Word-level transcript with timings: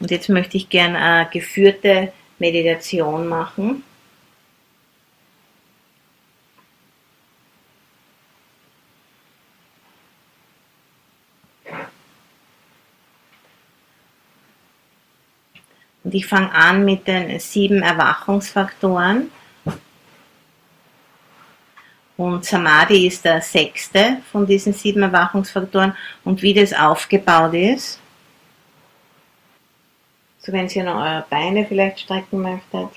Und 0.00 0.10
jetzt 0.10 0.30
möchte 0.30 0.56
ich 0.56 0.68
gerne 0.68 0.98
eine 0.98 1.30
geführte 1.30 2.12
Meditation 2.38 3.28
machen. 3.28 3.84
Und 16.02 16.14
ich 16.14 16.26
fange 16.26 16.50
an 16.52 16.84
mit 16.84 17.06
den 17.06 17.38
sieben 17.38 17.82
Erwachungsfaktoren. 17.82 19.30
Und 22.16 22.44
Samadhi 22.44 23.06
ist 23.06 23.24
der 23.24 23.40
sechste 23.42 24.18
von 24.32 24.46
diesen 24.46 24.72
sieben 24.72 25.02
Erwachungsfaktoren. 25.02 25.94
Und 26.24 26.42
wie 26.42 26.54
das 26.54 26.72
aufgebaut 26.72 27.54
ist, 27.54 27.99
so 30.40 30.52
wenn 30.52 30.68
ihr 30.68 30.84
noch 30.84 30.96
eure 30.96 31.26
Beine 31.28 31.66
vielleicht 31.66 32.00
strecken 32.00 32.40
möchtet. 32.40 32.90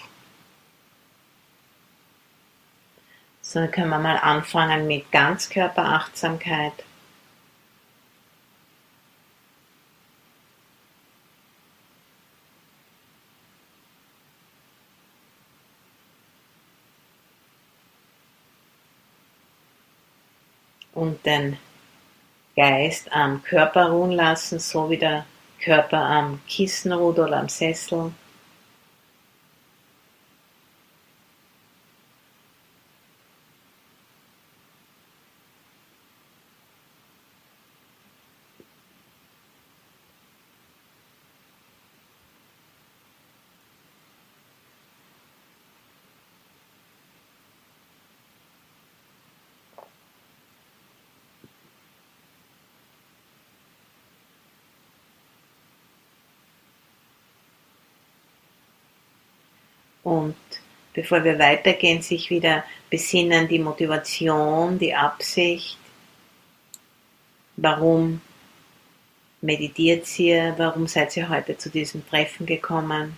So, 3.42 3.60
dann 3.60 3.72
können 3.72 3.90
wir 3.90 4.00
mal 4.00 4.18
anfangen 4.18 4.88
mit 4.88 5.12
Ganzkörperachtsamkeit. 5.12 6.74
und 20.94 21.26
den 21.26 21.58
Geist 22.56 23.12
am 23.12 23.44
Körper 23.44 23.90
ruhen 23.90 24.12
lassen, 24.12 24.60
so 24.60 24.90
wie 24.90 24.98
der 24.98 25.26
Körper 25.64 25.98
am 25.98 26.42
Kissen 26.48 26.94
oder 26.94 27.32
am 27.32 27.48
Sessel. 27.48 28.12
Und 60.04 60.36
bevor 60.94 61.24
wir 61.24 61.40
weitergehen, 61.40 62.02
sich 62.02 62.30
wieder 62.30 62.64
besinnen, 62.90 63.48
die 63.48 63.60
Motivation, 63.60 64.78
die 64.78 64.94
Absicht, 64.94 65.78
warum 67.58 68.22
meditiert 69.42 70.08
ihr, 70.20 70.54
warum 70.58 70.88
seid 70.88 71.16
ihr 71.18 71.30
heute 71.30 71.58
zu 71.58 71.70
diesem 71.70 72.08
Treffen 72.08 72.46
gekommen. 72.46 73.18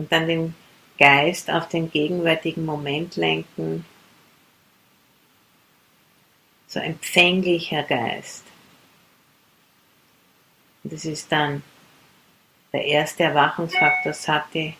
Und 0.00 0.10
dann 0.10 0.26
den 0.26 0.54
Geist 0.98 1.50
auf 1.50 1.68
den 1.68 1.90
gegenwärtigen 1.90 2.64
Moment 2.64 3.16
lenken. 3.16 3.84
So 6.66 6.80
empfänglicher 6.80 7.82
Geist. 7.82 8.44
Und 10.82 10.94
das 10.94 11.04
ist 11.04 11.30
dann 11.30 11.62
der 12.72 12.82
erste 12.86 13.24
Erwachungsfaktor 13.24 14.14
Sati. 14.14 14.74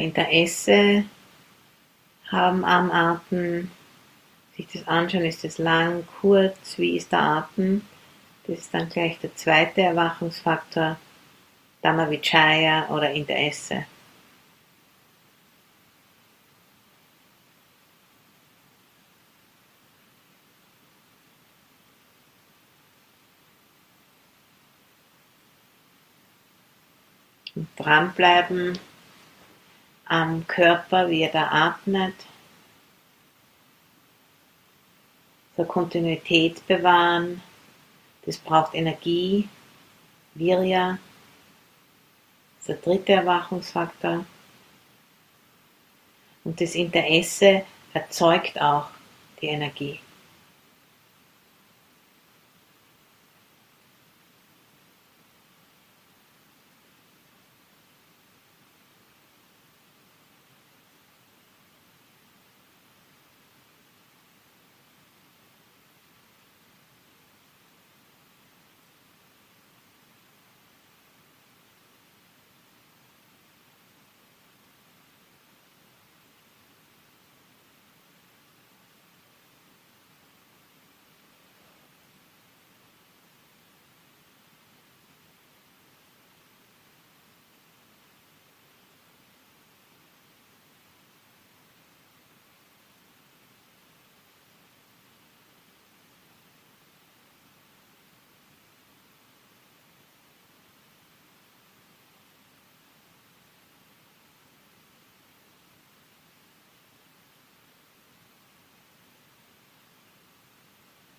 Interesse 0.00 1.04
haben 2.30 2.64
am 2.64 2.90
Atem, 2.90 3.70
sich 4.56 4.66
das 4.72 4.86
anschauen, 4.86 5.24
ist 5.24 5.44
es 5.44 5.58
lang, 5.58 6.06
kurz, 6.20 6.78
wie 6.78 6.96
ist 6.96 7.12
der 7.12 7.20
Atem. 7.20 7.82
Das 8.46 8.58
ist 8.58 8.74
dann 8.74 8.88
gleich 8.88 9.18
der 9.20 9.34
zweite 9.34 9.82
Erwachungsfaktor, 9.82 10.96
Dhammavichaya 11.82 12.88
oder 12.88 13.10
Interesse. 13.10 13.84
Dranbleiben 27.76 28.78
am 30.10 30.44
Körper, 30.48 31.08
wie 31.08 31.22
er 31.22 31.30
da 31.30 31.48
atmet. 31.50 32.14
So 35.56 35.64
Kontinuität 35.64 36.66
bewahren. 36.66 37.40
Das 38.26 38.36
braucht 38.36 38.74
Energie, 38.74 39.48
Virya, 40.34 40.98
das 42.58 42.68
ist 42.68 42.84
der 42.84 42.92
dritte 42.94 43.12
Erwachungsfaktor. 43.12 44.26
Und 46.44 46.60
das 46.60 46.74
Interesse 46.74 47.64
erzeugt 47.94 48.60
auch 48.60 48.88
die 49.40 49.46
Energie. 49.46 50.00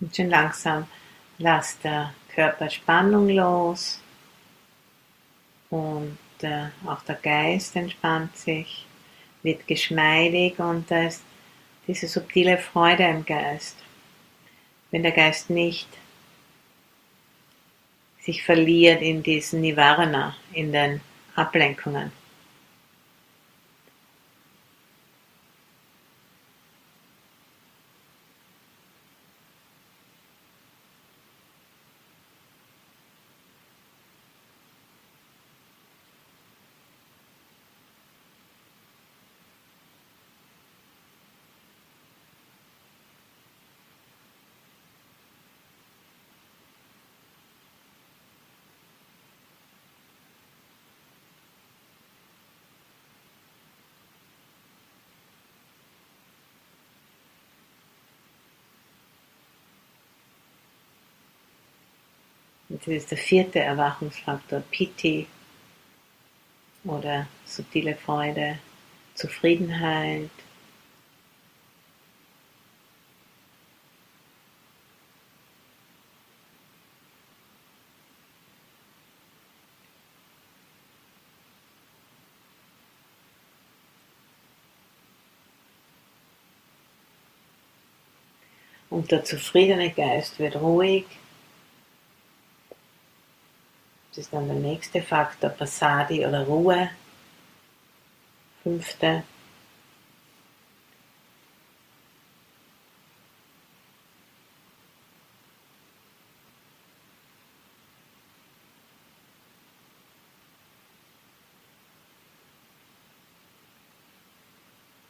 Und 0.02 0.16
schön 0.16 0.30
langsam 0.30 0.88
lasst 1.38 1.84
der 1.84 2.14
Körper 2.34 2.70
Spannung 2.70 3.30
los 3.30 4.02
und 5.70 6.18
äh, 6.42 6.68
auch 6.86 7.04
der 7.04 7.16
Geist 7.16 7.76
entspannt 7.76 8.36
sich, 8.36 8.86
wird 9.44 9.68
geschmeidig 9.68 10.60
und 10.60 10.90
da 10.90 11.04
ist 11.04 11.24
diese 11.88 12.08
subtile 12.08 12.58
Freude 12.58 13.04
im 13.04 13.26
Geist. 13.26 13.78
Wenn 14.90 15.04
der 15.04 15.12
Geist 15.12 15.50
nicht 15.50 15.88
sich 18.20 18.44
verliert 18.44 19.02
in 19.02 19.24
diesen 19.24 19.62
Nivarana, 19.62 20.36
in 20.54 20.72
den 20.72 21.02
Ablenkungen. 21.36 22.12
Das 62.84 62.96
ist 62.96 63.12
der 63.12 63.18
vierte 63.18 63.60
Erwachungsfaktor, 63.60 64.64
Piti 64.72 65.28
oder 66.84 67.28
subtile 67.46 67.96
Freude, 67.96 68.58
Zufriedenheit, 69.14 70.32
Und 88.92 89.10
der 89.10 89.24
zufriedene 89.24 89.90
Geist 89.90 90.38
wird 90.38 90.58
ruhig. 90.58 91.06
Das 94.12 94.26
ist 94.26 94.34
dann 94.34 94.48
der 94.48 94.58
nächste 94.58 95.02
Faktor, 95.02 95.52
Pasadi 95.52 96.26
oder 96.26 96.46
Ruhe. 96.46 96.90
Fünfte. 98.62 99.24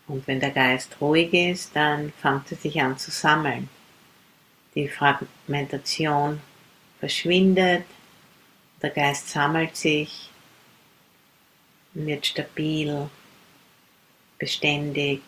Und 0.07 0.27
wenn 0.27 0.39
der 0.39 0.51
Geist 0.51 0.98
ruhig 1.01 1.33
ist, 1.33 1.75
dann 1.75 2.12
fängt 2.21 2.51
er 2.51 2.57
sich 2.57 2.80
an 2.80 3.00
zu 3.00 3.09
sammeln. 3.09 3.68
Die 4.75 4.88
Fragmentation 4.88 6.39
verschwindet, 7.00 7.86
der 8.81 8.89
Geist 8.89 9.29
sammelt 9.29 9.75
sich, 9.75 10.29
wird 11.93 12.25
stabil, 12.25 13.09
beständig. 14.37 15.21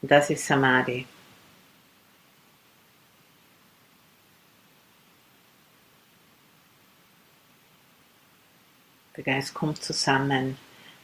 Und 0.00 0.10
das 0.10 0.30
ist 0.30 0.46
Samadhi. 0.46 1.06
Der 9.16 9.24
Geist 9.24 9.52
kommt 9.52 9.82
zusammen, 9.82 10.56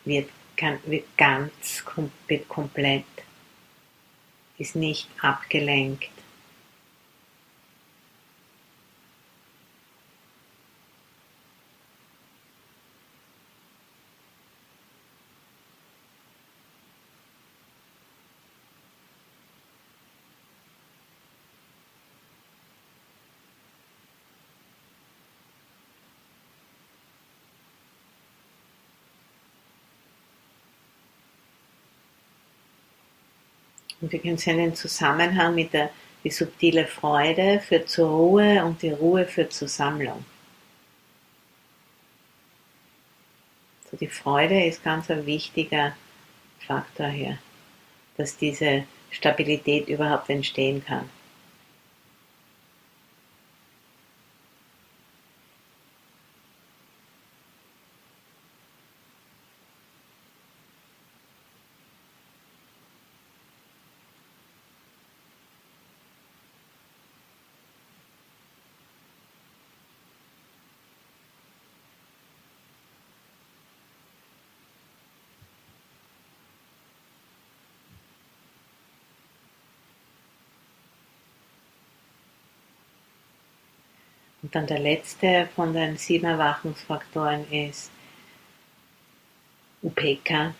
wird 0.05 0.31
kann, 0.57 0.79
wird 0.87 1.17
ganz, 1.17 1.85
wird 2.27 2.49
komplett, 2.49 3.05
ist 4.59 4.75
nicht 4.75 5.09
abgelenkt. 5.21 6.16
Und 34.01 34.13
wir 34.13 34.19
können 34.19 34.39
sehen 34.39 34.59
den 34.59 34.75
Zusammenhang 34.75 35.55
mit 35.55 35.73
der 35.73 35.91
die 36.27 36.33
subtile 36.33 36.89
Freude 36.89 37.61
führt 37.61 37.89
zur 37.89 38.09
Ruhe 38.09 38.65
und 38.65 38.83
die 38.83 38.91
Ruhe 38.91 39.27
führt 39.27 39.53
zur 39.53 39.69
Sammlung. 39.69 40.25
So 43.89 43.97
die 43.97 44.09
Freude 44.09 44.65
ist 44.65 44.83
ganz 44.83 45.09
ein 45.09 45.25
wichtiger 45.25 45.97
Faktor 46.67 47.07
hier, 47.07 47.39
dass 48.17 48.37
diese 48.37 48.87
Stabilität 49.13 49.89
überhaupt 49.89 50.29
entstehen 50.29 50.85
kann. 50.85 51.09
Dann 84.57 84.67
der 84.67 84.79
letzte 84.79 85.51
von 85.55 85.75
den 85.75 85.99
sieben 85.99 86.25
Erwachungsfaktoren 86.25 87.47
ist 87.53 87.91
Upeka, 89.83 90.55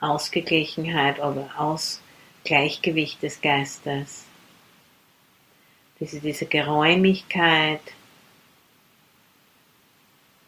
Ausgeglichenheit 0.00 1.18
oder 1.18 1.50
Ausgleichgewicht 1.56 3.22
des 3.22 3.40
Geistes. 3.40 4.26
Diese, 5.98 6.20
diese 6.20 6.44
Geräumigkeit 6.44 7.80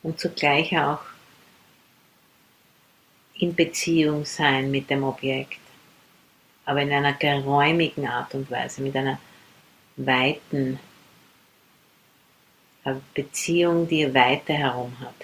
und 0.03 0.21
zugleich 0.21 0.79
auch 0.79 1.01
in 3.33 3.55
Beziehung 3.55 4.27
sein 4.27 4.71
mit 4.71 4.91
dem 4.91 5.05
Objekt, 5.05 5.59
aber 6.67 6.83
in 6.83 6.93
einer 6.93 7.15
geräumigen 7.15 8.07
Art 8.07 8.35
und 8.35 8.51
Weise, 8.51 8.83
mit 8.83 8.95
einer 8.95 9.19
Weiten, 10.07 10.79
eine 12.85 13.03
Beziehung, 13.15 13.87
die 13.87 14.13
Weite 14.15 14.53
herum 14.53 14.99
hat. 15.01 15.15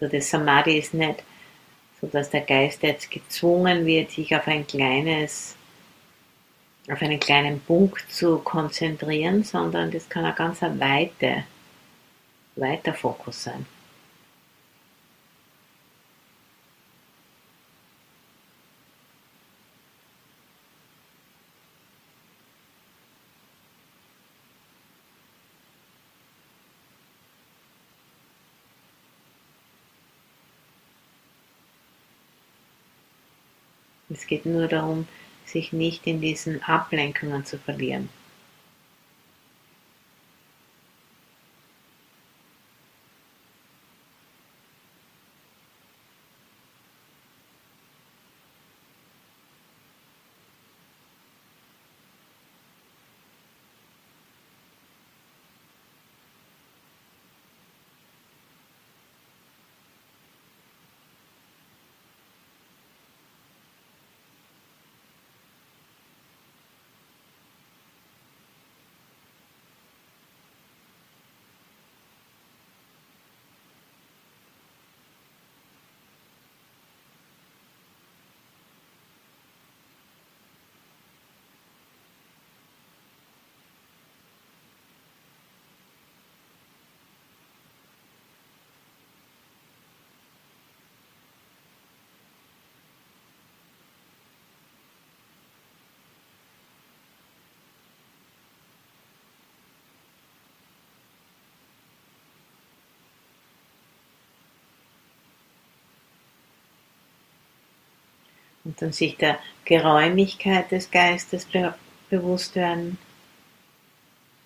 So 0.00 0.06
das 0.06 0.30
Samadhi 0.30 0.78
ist 0.78 0.94
nicht 0.94 1.22
so, 2.00 2.06
dass 2.06 2.30
der 2.30 2.42
Geist 2.42 2.82
jetzt 2.82 3.10
gezwungen 3.10 3.84
wird, 3.84 4.12
sich 4.12 4.34
auf 4.34 4.46
ein 4.46 4.66
kleines, 4.66 5.56
auf 6.88 7.02
einen 7.02 7.18
kleinen 7.18 7.60
Punkt 7.60 8.10
zu 8.10 8.38
konzentrieren, 8.38 9.42
sondern 9.42 9.90
das 9.90 10.08
kann 10.08 10.24
ein 10.24 10.34
ganz 10.36 10.62
weite, 10.62 11.44
weiter 12.54 12.94
Fokus 12.94 13.42
sein. 13.44 13.66
Es 34.10 34.26
geht 34.26 34.46
nur 34.46 34.68
darum, 34.68 35.06
sich 35.44 35.72
nicht 35.72 36.06
in 36.06 36.20
diesen 36.20 36.62
Ablenkungen 36.62 37.44
zu 37.44 37.58
verlieren. 37.58 38.08
Und 108.68 108.82
dann 108.82 108.92
sich 108.92 109.16
der 109.16 109.38
Geräumigkeit 109.64 110.70
des 110.70 110.90
Geistes 110.90 111.46
be 111.46 111.74
bewusst 112.10 112.54
werden, 112.54 112.98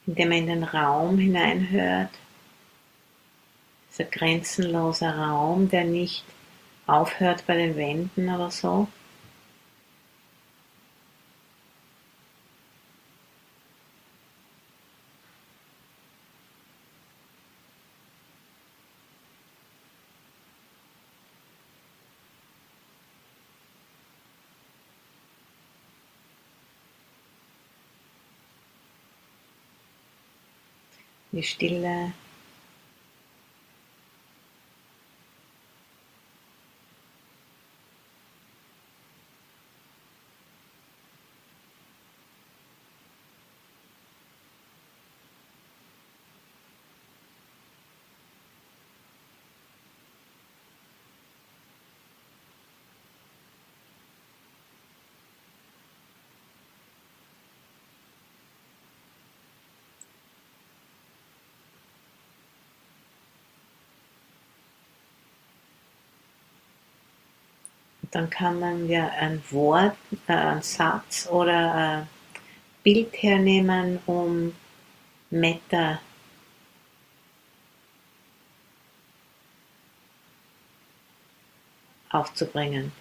indem 0.07 0.31
er 0.31 0.38
in 0.38 0.47
den 0.47 0.62
Raum 0.62 1.19
hineinhört. 1.19 2.11
Dieser 3.91 4.05
grenzenlose 4.05 5.07
Raum, 5.07 5.69
der 5.69 5.83
nicht 5.83 6.25
aufhört 6.87 7.45
bei 7.49 7.57
den 7.57 7.75
Wänden 7.76 8.33
oder 8.33 8.52
so. 8.52 8.87
Die 31.33 31.43
Stille. 31.43 32.12
Dann 68.12 68.31
kann 68.31 68.61
man 68.61 68.88
ja 68.88 69.09
ein 69.09 69.42
Wort, 69.50 69.97
äh, 70.28 70.33
einen 70.33 70.62
Satz 70.62 71.26
oder 71.28 71.75
ein 71.75 72.09
Bild 72.85 73.11
hernehmen, 73.23 73.99
um 74.07 74.54
Metta 75.31 76.00
aufzubringen. 82.11 82.92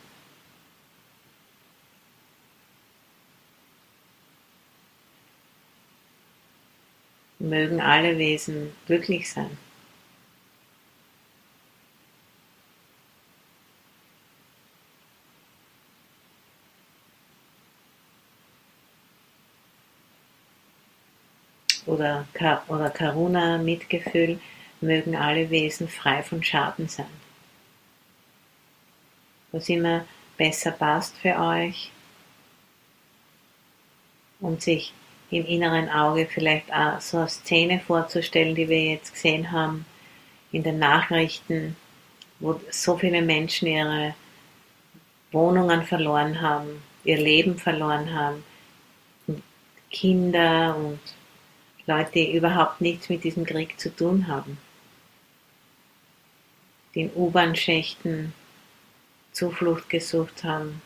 Mögen 7.39 7.81
alle 7.81 8.17
Wesen 8.17 8.73
glücklich 8.85 9.29
sein. 9.29 9.57
Oder, 22.01 22.63
oder 22.67 22.89
Karuna, 22.89 23.57
Mitgefühl, 23.57 24.39
mögen 24.81 25.15
alle 25.15 25.49
Wesen 25.49 25.87
frei 25.87 26.23
von 26.23 26.43
Schaden 26.43 26.87
sein. 26.87 27.05
Was 29.51 29.69
immer 29.69 30.05
besser 30.37 30.71
passt 30.71 31.15
für 31.17 31.37
euch 31.37 31.91
und 34.39 34.61
sich 34.61 34.93
im 35.29 35.45
inneren 35.45 35.89
Auge 35.89 36.27
vielleicht 36.27 36.73
auch 36.73 36.99
so 36.99 37.17
eine 37.17 37.29
Szene 37.29 37.79
vorzustellen, 37.79 38.55
die 38.55 38.67
wir 38.67 38.83
jetzt 38.83 39.13
gesehen 39.13 39.51
haben 39.51 39.85
in 40.51 40.63
den 40.63 40.79
Nachrichten, 40.79 41.75
wo 42.39 42.59
so 42.71 42.97
viele 42.97 43.21
Menschen 43.21 43.67
ihre 43.67 44.15
Wohnungen 45.31 45.83
verloren 45.83 46.41
haben, 46.41 46.81
ihr 47.03 47.17
Leben 47.17 47.57
verloren 47.57 48.13
haben, 48.13 48.43
Kinder 49.91 50.75
und 50.75 50.99
Leute, 51.87 52.11
die 52.13 52.35
überhaupt 52.35 52.81
nichts 52.81 53.09
mit 53.09 53.23
diesem 53.23 53.45
Krieg 53.45 53.79
zu 53.79 53.95
tun 53.95 54.27
haben, 54.27 54.57
die 56.93 57.01
in 57.01 57.13
U-Bahn-Schächten 57.15 58.33
Zuflucht 59.31 59.89
gesucht 59.89 60.43
haben. 60.43 60.81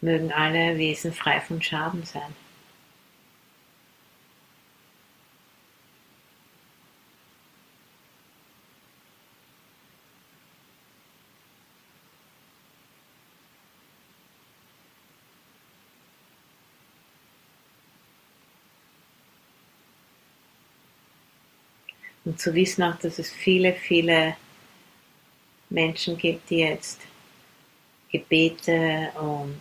Mögen 0.00 0.32
alle 0.32 0.76
Wesen 0.76 1.12
frei 1.12 1.40
von 1.40 1.62
Schaden 1.62 2.04
sein. 2.04 2.45
Und 22.26 22.40
zu 22.40 22.52
wissen 22.54 22.82
auch, 22.82 22.98
dass 22.98 23.20
es 23.20 23.30
viele, 23.30 23.72
viele 23.72 24.36
Menschen 25.70 26.18
gibt, 26.18 26.50
die 26.50 26.58
jetzt 26.58 27.00
Gebete 28.10 29.12
und 29.20 29.60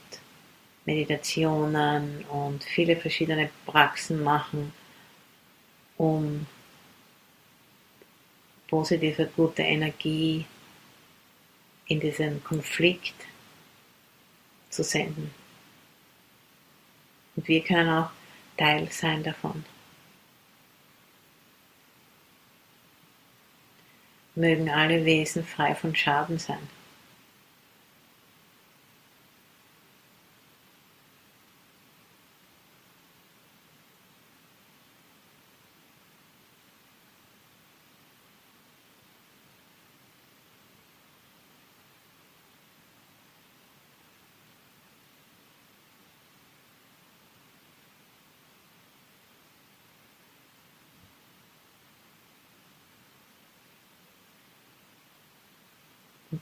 Meditationen 0.83 2.25
und 2.25 2.63
viele 2.63 2.95
verschiedene 2.95 3.51
Praxen 3.67 4.23
machen, 4.23 4.73
um 5.97 6.47
positive, 8.67 9.29
gute 9.35 9.61
Energie 9.61 10.45
in 11.85 11.99
diesen 11.99 12.43
Konflikt 12.43 13.15
zu 14.71 14.83
senden. 14.83 15.31
Und 17.35 17.47
wir 17.47 17.63
können 17.63 17.89
auch 17.89 18.09
Teil 18.57 18.89
sein 18.89 19.23
davon. 19.23 19.63
Mögen 24.35 24.69
alle 24.69 25.05
Wesen 25.05 25.43
frei 25.43 25.75
von 25.75 25.95
Schaden 25.95 26.37
sein. 26.37 26.59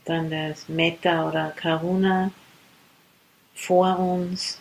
Dann 0.04 0.30
das 0.30 0.68
Metta 0.68 1.28
oder 1.28 1.50
Karuna 1.50 2.30
vor 3.54 3.98
uns 3.98 4.60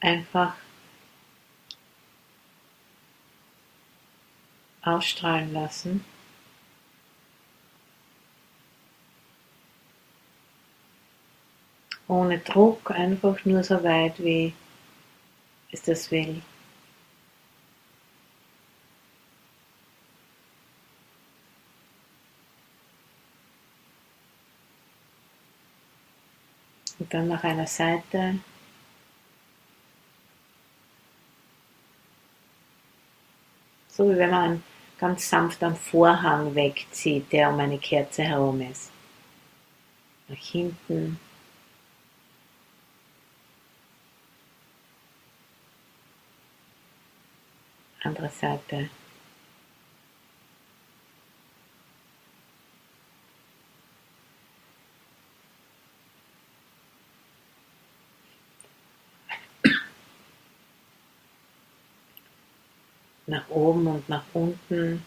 einfach 0.00 0.54
ausstrahlen 4.82 5.52
lassen. 5.52 6.04
Ohne 12.08 12.38
Druck, 12.40 12.90
einfach 12.90 13.44
nur 13.44 13.62
so 13.62 13.82
weit, 13.82 14.22
wie 14.22 14.52
es 15.70 15.82
das 15.82 16.10
will. 16.10 16.42
Dann 27.12 27.28
nach 27.28 27.44
einer 27.44 27.66
Seite. 27.66 28.38
So 33.88 34.10
wie 34.10 34.16
wenn 34.16 34.30
man 34.30 34.62
ganz 34.98 35.28
sanft 35.28 35.62
einen 35.62 35.76
Vorhang 35.76 36.54
wegzieht, 36.54 37.30
der 37.32 37.50
um 37.50 37.60
eine 37.60 37.78
Kerze 37.78 38.22
herum 38.22 38.60
ist. 38.62 38.90
Nach 40.28 40.36
hinten. 40.36 41.18
Andere 48.02 48.30
Seite. 48.30 48.88
Nach 63.26 63.48
oben 63.48 63.86
und 63.86 64.08
nach 64.08 64.24
unten. 64.32 65.04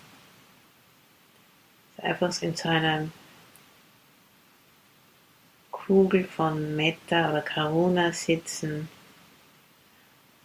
Einfach 1.97 2.41
in 2.41 2.55
so 2.55 2.69
einer 2.69 3.07
Kugel 5.71 6.23
von 6.23 6.75
Metta 6.75 7.29
oder 7.29 7.41
Karuna 7.41 8.11
sitzen 8.11 8.89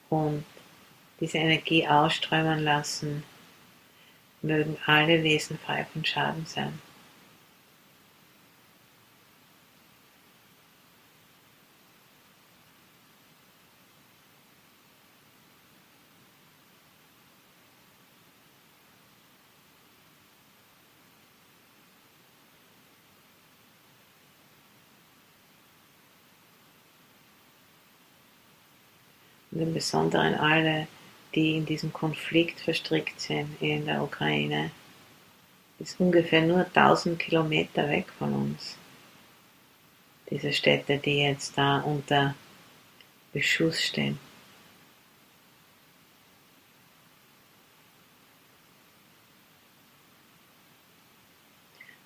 und 0.08 0.44
diese 1.20 1.38
Energie 1.38 1.86
ausströmen 1.86 2.60
lassen, 2.60 3.22
mögen 4.42 4.76
alle 4.86 5.22
Wesen 5.22 5.58
frei 5.58 5.86
von 5.92 6.04
Schaden 6.04 6.46
sein. 6.46 6.78
Und 29.80 30.04
im 30.04 30.10
Besonderen 30.10 30.34
alle, 30.34 30.86
die 31.34 31.56
in 31.56 31.64
diesem 31.64 31.92
Konflikt 31.92 32.60
verstrickt 32.60 33.20
sind 33.20 33.60
in 33.62 33.86
der 33.86 34.02
Ukraine, 34.02 34.70
ist 35.78 35.98
ungefähr 35.98 36.42
nur 36.42 36.66
1000 36.66 37.18
Kilometer 37.18 37.88
weg 37.88 38.06
von 38.18 38.34
uns. 38.34 38.76
Diese 40.28 40.52
Städte, 40.52 40.98
die 40.98 41.22
jetzt 41.22 41.56
da 41.56 41.80
unter 41.80 42.34
Beschuss 43.32 43.80
stehen. 43.80 44.18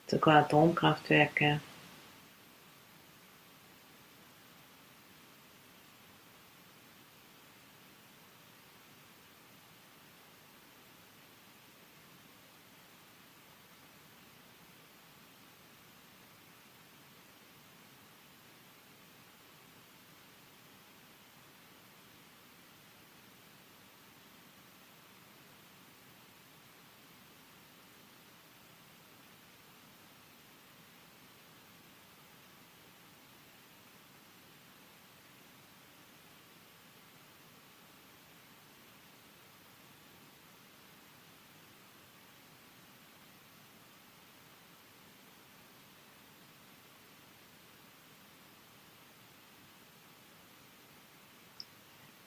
Sogar 0.07 0.45
Atomkraftwerke 0.45 1.61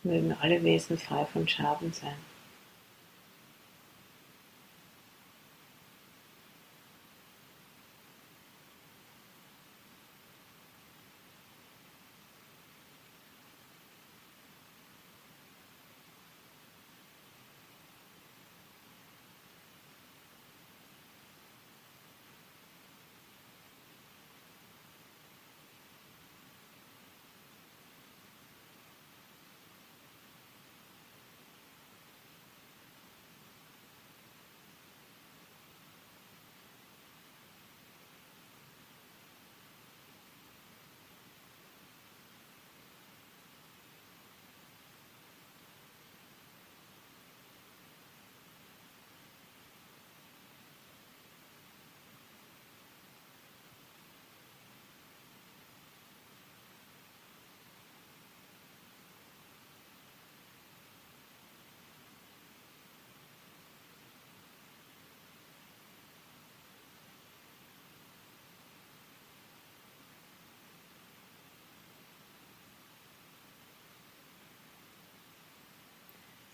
mögen 0.08 0.36
alle 0.42 0.64
Wesen 0.64 0.98
frei 0.98 1.26
von 1.26 1.48
Schaden 1.48 1.94
sein. 1.94 2.16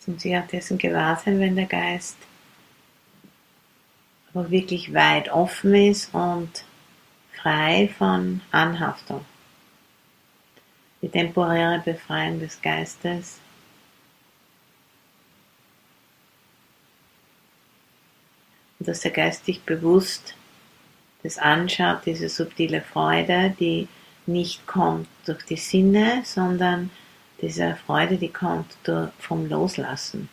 Und 0.07 0.21
sich 0.21 0.35
auch 0.35 0.47
dessen 0.47 0.77
gewahr 0.77 1.21
sein, 1.23 1.39
wenn 1.39 1.55
der 1.55 1.65
Geist 1.65 2.17
aber 4.33 4.49
wirklich 4.49 4.93
weit 4.93 5.29
offen 5.29 5.75
ist 5.75 6.13
und 6.13 6.65
frei 7.33 7.89
von 7.97 8.41
Anhaftung. 8.51 9.23
Die 11.01 11.09
temporäre 11.09 11.81
Befreiung 11.83 12.39
des 12.39 12.61
Geistes 12.61 13.39
und 18.79 18.87
dass 18.87 19.01
der 19.01 19.11
Geist 19.11 19.45
sich 19.45 19.61
bewusst 19.61 20.35
das 21.21 21.37
anschaut, 21.37 22.05
diese 22.05 22.27
subtile 22.27 22.81
Freude, 22.81 23.55
die 23.59 23.87
nicht 24.25 24.65
kommt 24.67 25.07
durch 25.25 25.43
die 25.43 25.57
Sinne, 25.57 26.21
sondern 26.25 26.89
diese 27.43 27.75
Freude, 27.85 28.17
die 28.17 28.29
kommt 28.29 28.77
vom 29.19 29.49
Loslassen. 29.49 30.29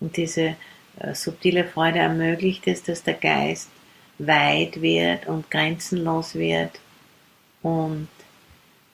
Und 0.00 0.16
diese 0.16 0.56
äh, 0.98 1.14
subtile 1.14 1.64
Freude 1.64 2.00
ermöglicht 2.00 2.66
es, 2.66 2.82
dass 2.82 3.04
der 3.04 3.14
Geist 3.14 3.70
weit 4.18 4.82
wird 4.82 5.26
und 5.26 5.48
grenzenlos 5.48 6.34
wird 6.34 6.80
und 7.62 8.08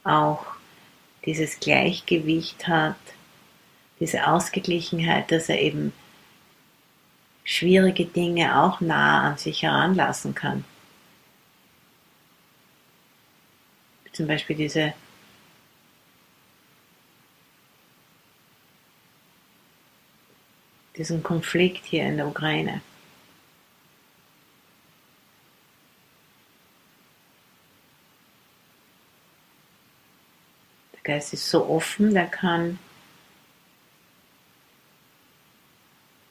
auch 0.04 0.44
dieses 1.24 1.58
Gleichgewicht 1.58 2.68
hat, 2.68 2.96
diese 3.98 4.26
Ausgeglichenheit, 4.26 5.30
dass 5.30 5.48
er 5.48 5.60
eben 5.60 5.94
schwierige 7.44 8.04
Dinge 8.04 8.60
auch 8.60 8.82
nah 8.82 9.30
an 9.30 9.38
sich 9.38 9.62
heranlassen 9.62 10.34
kann. 10.34 10.64
Zum 14.12 14.26
Beispiel 14.26 14.56
diese 14.56 14.94
diesen 20.96 21.22
Konflikt 21.22 21.84
hier 21.86 22.04
in 22.04 22.16
der 22.18 22.28
Ukraine. 22.28 22.82
Der 30.94 31.14
Geist 31.14 31.32
ist 31.32 31.48
so 31.48 31.66
offen, 31.66 32.14
der 32.14 32.26
kann 32.26 32.78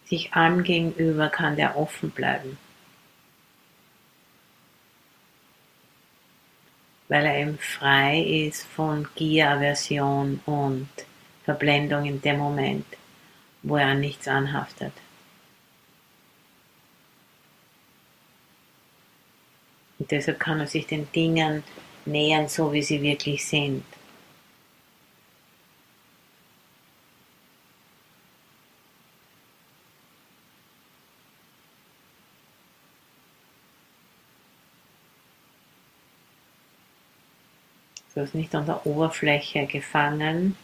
sich 0.05 0.33
an 0.33 0.63
gegenüber, 0.63 1.29
kann 1.29 1.55
der 1.55 1.75
offen 1.77 2.11
bleiben. 2.11 2.57
Weil 7.11 7.25
er 7.25 7.39
eben 7.39 7.57
frei 7.57 8.21
ist 8.21 8.63
von 8.63 9.05
Gier, 9.15 9.49
Aversion 9.49 10.39
und 10.45 10.87
Verblendung 11.43 12.05
in 12.05 12.21
dem 12.21 12.37
Moment, 12.37 12.85
wo 13.63 13.75
er 13.75 13.87
an 13.87 13.99
nichts 13.99 14.29
anhaftet. 14.29 14.93
Und 19.99 20.09
deshalb 20.09 20.39
kann 20.39 20.61
er 20.61 20.67
sich 20.67 20.87
den 20.87 21.11
Dingen 21.11 21.63
nähern, 22.05 22.47
so 22.47 22.71
wie 22.71 22.81
sie 22.81 23.01
wirklich 23.01 23.45
sind. 23.45 23.83
Ist 38.23 38.35
nicht 38.35 38.53
an 38.53 38.67
der 38.67 38.85
Oberfläche 38.85 39.65
gefangen, 39.65 40.55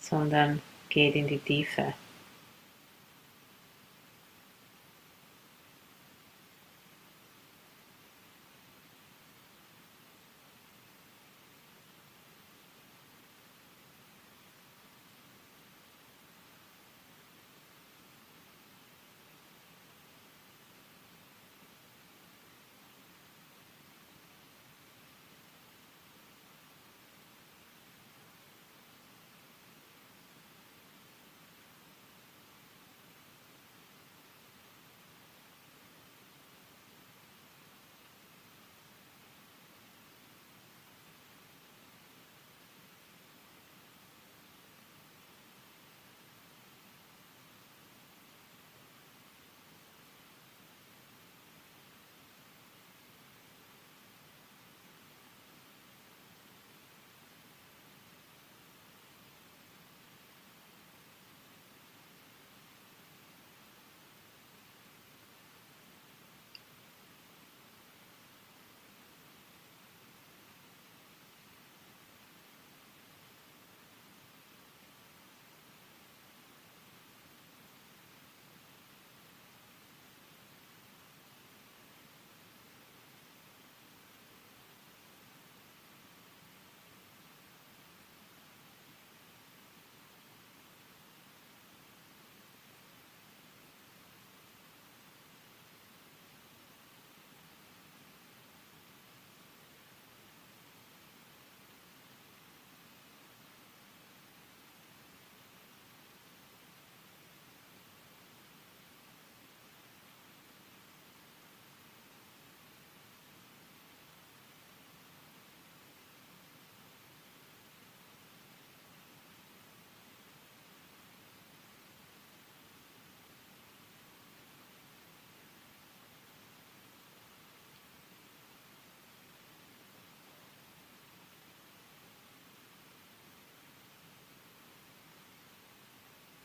sondern 0.00 0.62
geht 0.88 1.14
in 1.14 1.28
die 1.28 1.38
Tiefe. 1.38 1.92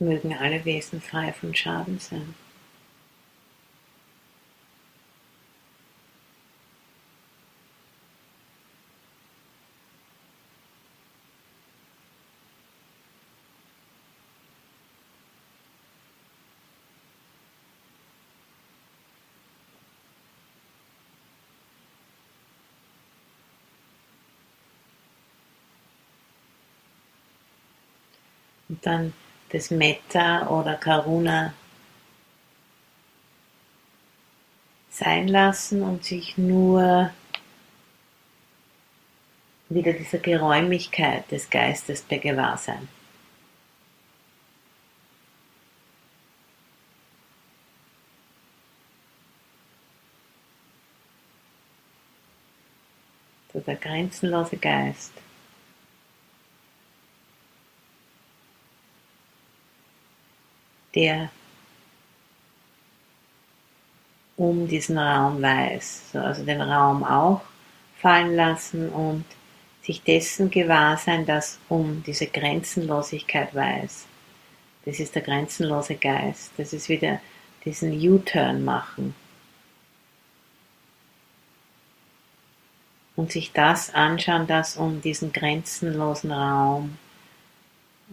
Mögen 0.05 0.37
alle 0.37 0.63
Wesen 0.65 1.01
frei 1.01 1.33
von 1.33 1.55
Schaden 1.55 1.99
sein. 1.99 2.35
Und 28.67 28.85
dann 28.85 29.13
das 29.49 29.71
Metta 29.71 30.47
oder 30.47 30.75
Karuna 30.75 31.53
sein 34.89 35.27
lassen 35.27 35.81
und 35.83 36.05
sich 36.05 36.37
nur 36.37 37.11
wieder 39.69 39.93
dieser 39.93 40.19
Geräumigkeit 40.19 41.29
des 41.31 41.49
Geistes 41.49 42.01
begewahr 42.01 42.57
sein. 42.57 42.87
So 53.51 53.59
der 53.59 53.75
grenzenlose 53.75 54.57
Geist. 54.57 55.24
Der 60.95 61.29
um 64.37 64.67
diesen 64.67 64.97
Raum 64.97 65.41
weiß. 65.41 66.11
So, 66.11 66.19
also 66.19 66.43
den 66.43 66.61
Raum 66.61 67.03
auch 67.03 67.41
fallen 68.01 68.35
lassen 68.35 68.89
und 68.89 69.25
sich 69.81 70.01
dessen 70.01 70.49
gewahr 70.49 70.97
sein, 70.97 71.25
dass 71.25 71.59
um 71.69 72.03
diese 72.05 72.27
Grenzenlosigkeit 72.27 73.53
weiß. 73.53 74.05
Das 74.85 74.99
ist 74.99 75.15
der 75.15 75.21
grenzenlose 75.21 75.95
Geist. 75.95 76.51
Das 76.57 76.73
ist 76.73 76.89
wieder 76.89 77.19
diesen 77.63 77.93
U-Turn 77.93 78.63
machen. 78.63 79.15
Und 83.15 83.31
sich 83.31 83.53
das 83.53 83.93
anschauen, 83.93 84.45
dass 84.45 84.75
um 84.75 85.01
diesen 85.01 85.31
grenzenlosen 85.31 86.31
Raum, 86.31 86.97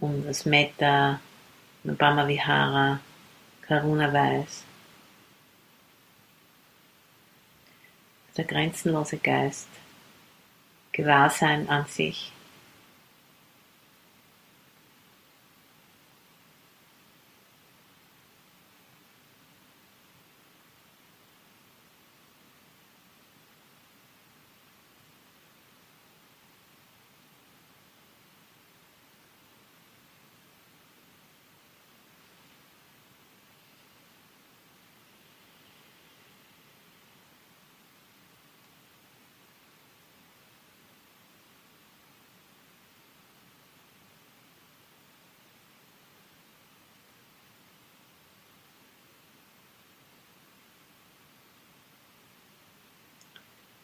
um 0.01 0.25
das 0.25 0.47
Metta, 0.47 1.21
Brahma 1.85 2.27
Vihara, 2.29 3.01
Karuna 3.63 4.13
weiß. 4.13 4.65
Der 8.37 8.45
grenzenlose 8.45 9.19
Geist, 9.19 9.69
Gewahrsein 10.93 11.69
an 11.69 11.87
sich. 11.87 12.33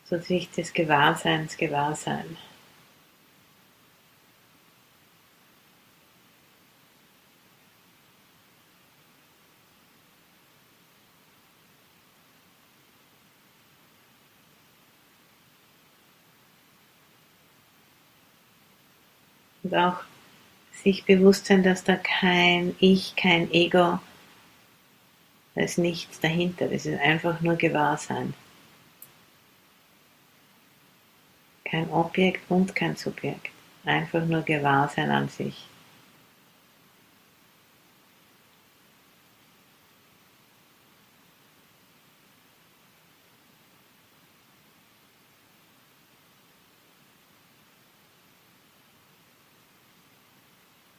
So 0.08 0.18
sich 0.18 0.50
des 0.50 0.72
Gewahrseins 0.72 1.56
Gewahrsein. 1.56 2.36
Und 19.62 19.74
auch 19.74 20.00
sich 20.72 21.04
bewusst 21.04 21.46
sein, 21.46 21.62
dass 21.62 21.84
da 21.84 21.96
kein 21.96 22.74
Ich, 22.78 23.16
kein 23.16 23.52
Ego, 23.52 24.00
da 25.54 25.60
ist 25.60 25.76
nichts 25.76 26.20
dahinter. 26.20 26.68
Das 26.68 26.86
ist 26.86 26.98
einfach 27.00 27.40
nur 27.42 27.56
Gewahrsein. 27.56 28.32
Kein 31.70 31.90
Objekt 31.90 32.50
und 32.50 32.74
kein 32.74 32.96
Subjekt. 32.96 33.50
Einfach 33.84 34.24
nur 34.24 34.42
Gewahrsein 34.42 35.10
an 35.10 35.28
sich. 35.28 35.66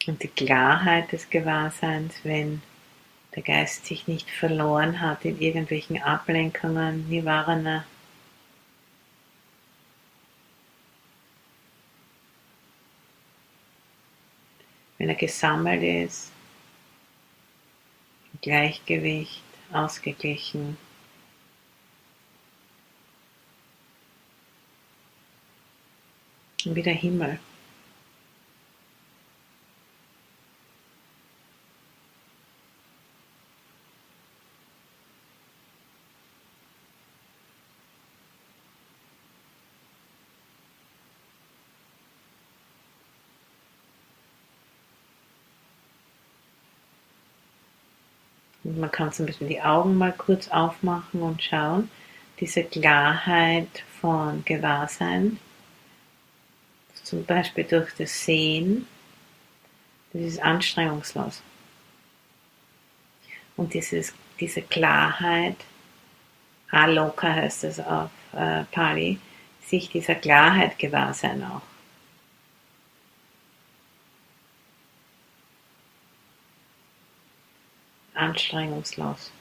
Und 0.07 0.23
die 0.23 0.27
Klarheit 0.27 1.11
des 1.11 1.29
Gewahrseins, 1.29 2.15
wenn 2.23 2.61
der 3.35 3.43
Geist 3.43 3.85
sich 3.85 4.07
nicht 4.07 4.29
verloren 4.29 5.01
hat 5.01 5.23
in 5.23 5.39
irgendwelchen 5.39 6.01
Ablenkungen, 6.01 7.07
Nivarana, 7.09 7.85
wenn 15.09 15.17
gesammelt 15.17 15.81
ist, 15.81 16.31
Gleichgewicht, 18.41 19.41
ausgeglichen. 19.73 20.77
Und 26.63 26.75
wie 26.75 26.83
der 26.83 26.93
Himmel. 26.93 27.39
Man 48.79 48.91
kann 48.91 49.11
zum 49.11 49.25
Beispiel 49.25 49.47
die 49.47 49.61
Augen 49.61 49.97
mal 49.97 50.13
kurz 50.13 50.47
aufmachen 50.47 51.21
und 51.21 51.43
schauen. 51.43 51.89
Diese 52.39 52.63
Klarheit 52.63 53.83
von 53.99 54.43
Gewahrsein, 54.45 55.37
zum 57.03 57.25
Beispiel 57.25 57.65
durch 57.65 57.93
das 57.97 58.23
Sehen, 58.23 58.87
das 60.13 60.21
ist 60.21 60.41
anstrengungslos. 60.41 61.41
Und 63.57 63.73
dieses, 63.73 64.13
diese 64.39 64.61
Klarheit, 64.61 65.57
Aloka 66.71 67.33
heißt 67.33 67.65
es 67.65 67.79
auf 67.79 68.11
äh, 68.33 68.63
Pali, 68.71 69.19
sich 69.61 69.89
dieser 69.89 70.15
Klarheit 70.15 70.79
gewahr 70.79 71.13
sein 71.13 71.43
auch. 71.43 71.68
Anstrengungslos. 78.29 79.31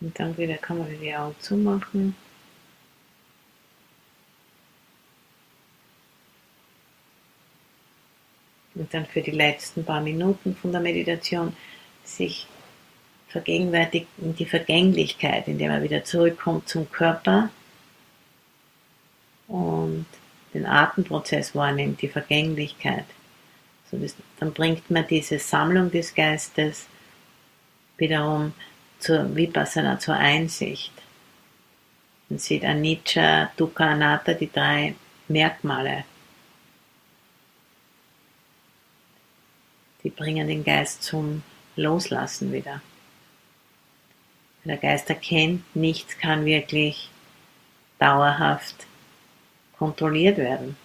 Und 0.00 0.18
dann 0.18 0.36
wieder 0.36 0.56
kann 0.56 0.78
man 0.78 0.90
wieder 0.90 1.00
die 1.00 1.14
Augen 1.14 1.36
zumachen. 1.38 2.16
Und 8.82 8.92
dann 8.92 9.06
für 9.06 9.22
die 9.22 9.30
letzten 9.30 9.84
paar 9.84 10.00
Minuten 10.00 10.56
von 10.56 10.72
der 10.72 10.80
Meditation 10.80 11.56
sich 12.02 12.48
vergegenwärtigt 13.28 14.08
die 14.16 14.44
Vergänglichkeit, 14.44 15.46
indem 15.46 15.70
er 15.70 15.84
wieder 15.84 16.02
zurückkommt 16.02 16.68
zum 16.68 16.90
Körper 16.90 17.50
und 19.46 20.06
den 20.52 20.66
Atemprozess 20.66 21.54
wahrnimmt, 21.54 22.02
die 22.02 22.08
Vergänglichkeit. 22.08 23.04
So 23.88 23.98
das, 23.98 24.16
dann 24.40 24.52
bringt 24.52 24.90
man 24.90 25.06
diese 25.06 25.38
Sammlung 25.38 25.88
des 25.92 26.12
Geistes 26.12 26.88
wiederum 27.98 28.52
zur 28.98 29.36
Vipassana, 29.36 30.00
zur 30.00 30.16
Einsicht. 30.16 30.92
Man 32.28 32.40
sieht 32.40 32.64
Anicca, 32.64 33.52
Dukkha, 33.56 33.92
Anatta, 33.92 34.34
die 34.34 34.50
drei 34.50 34.96
Merkmale 35.28 36.04
die 40.02 40.10
bringen 40.10 40.48
den 40.48 40.64
Geist 40.64 41.02
zum 41.02 41.42
Loslassen 41.76 42.52
wieder. 42.52 42.80
Der 44.64 44.76
Geist 44.76 45.08
erkennt, 45.10 45.64
nichts 45.74 46.18
kann 46.18 46.44
wirklich 46.44 47.10
dauerhaft 47.98 48.86
kontrolliert 49.76 50.38
werden. 50.38 50.76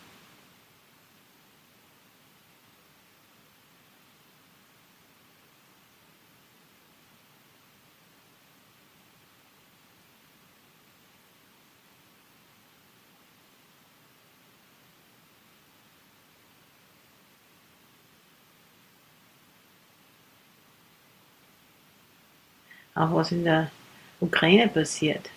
Auch 22.98 23.14
was 23.14 23.32
in 23.32 23.44
der 23.44 23.72
Ukraine 24.20 24.68
passiert. 24.68 25.30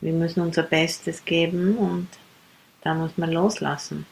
Wir 0.00 0.12
müssen 0.12 0.40
unser 0.40 0.64
Bestes 0.64 1.24
geben 1.24 1.76
und 1.76 2.08
da 2.82 2.94
muss 2.94 3.16
man 3.16 3.30
loslassen. 3.30 4.06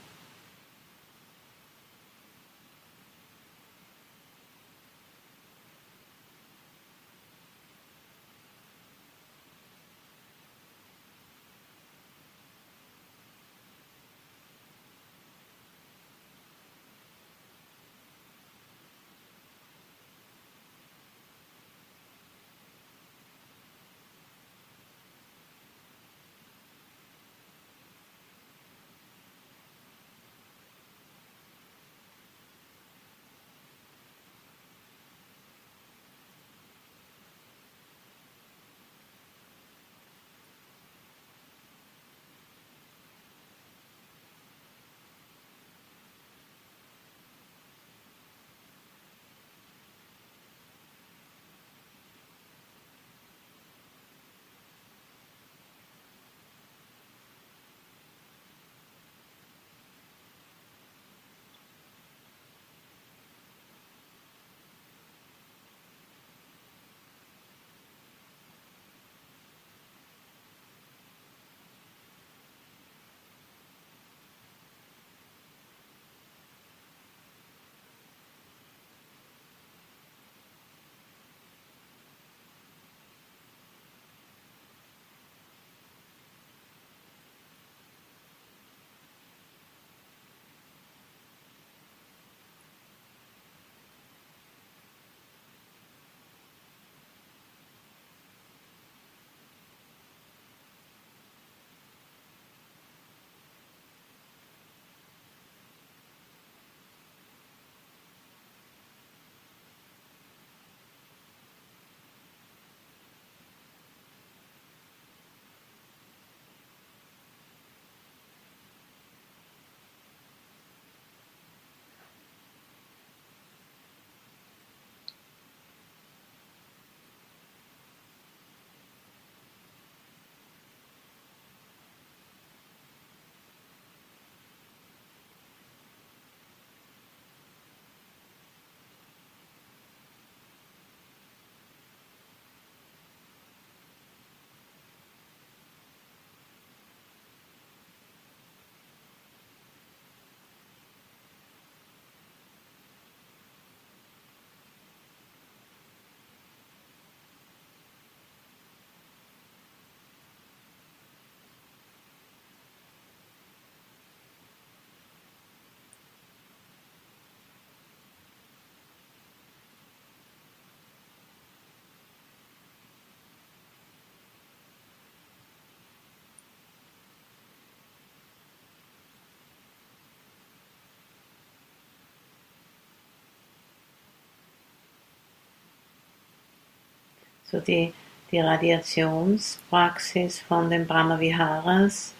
So 187.50 187.60
die, 187.60 187.92
die 188.30 188.40
Radiationspraxis 188.40 190.40
von 190.40 190.70
den 190.70 190.86
Brahmaviharas. 190.86 192.14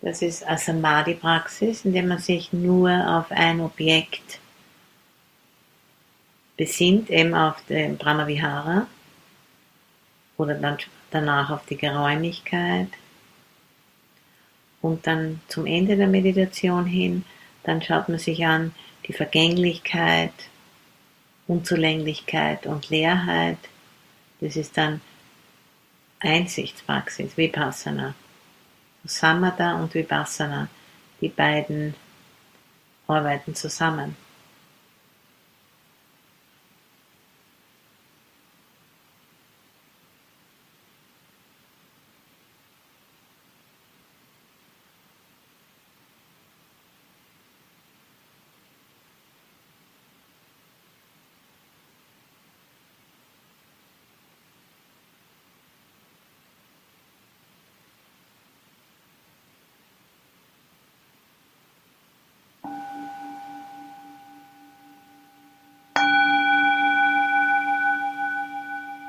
Das 0.00 0.22
ist 0.22 0.44
eine 0.44 0.58
Samadhi-Praxis, 0.58 1.84
in 1.84 1.92
der 1.92 2.04
man 2.04 2.18
sich 2.18 2.52
nur 2.52 2.90
auf 2.90 3.30
ein 3.30 3.60
Objekt 3.60 4.38
besinnt, 6.56 7.10
eben 7.10 7.34
auf 7.34 7.56
den 7.68 7.96
Brahmavihara 7.96 8.86
oder 10.36 10.54
dann 10.54 10.78
danach 11.10 11.50
auf 11.50 11.66
die 11.66 11.76
Geräumigkeit 11.76 12.88
und 14.82 15.06
dann 15.06 15.40
zum 15.48 15.66
Ende 15.66 15.96
der 15.96 16.06
Meditation 16.06 16.86
hin, 16.86 17.24
dann 17.64 17.82
schaut 17.82 18.08
man 18.08 18.18
sich 18.18 18.46
an 18.46 18.72
die 19.06 19.12
Vergänglichkeit, 19.12 20.32
Unzulänglichkeit 21.46 22.66
und 22.66 22.90
Leerheit. 22.90 23.58
Das 24.40 24.56
ist 24.56 24.76
dann 24.76 25.00
Einsichtspraxis, 26.20 27.36
Vipassana. 27.36 28.14
Samatha 29.04 29.80
und 29.80 29.94
Vipassana, 29.94 30.68
die 31.20 31.28
beiden 31.28 31.94
arbeiten 33.06 33.54
zusammen. 33.54 34.16